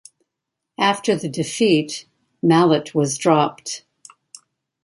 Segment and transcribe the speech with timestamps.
[0.79, 2.07] After the defeat,
[2.41, 3.85] Mallett was dropped.